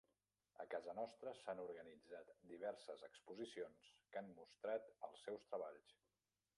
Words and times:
A 0.61 0.65
casa 0.69 0.95
nostra 0.99 1.33
s'han 1.41 1.61
organitzat 1.65 2.33
diverses 2.53 3.05
exposicions 3.11 3.93
que 4.09 4.23
han 4.25 4.35
mostrat 4.41 4.93
els 5.11 5.25
seus 5.29 5.51
treballs. 5.55 5.99